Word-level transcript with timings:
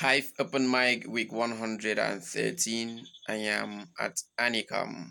Hive 0.00 0.30
Open 0.38 0.70
Mic 0.70 1.08
Week 1.08 1.32
113. 1.32 3.04
I 3.28 3.34
am 3.34 3.88
at 3.98 4.14
Anicom. 4.38 5.10